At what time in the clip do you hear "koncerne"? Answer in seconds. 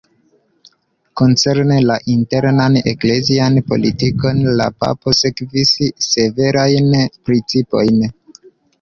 1.21-1.77